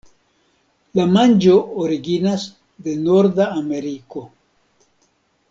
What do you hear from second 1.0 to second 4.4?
manĝo originas de Norda Ameriko.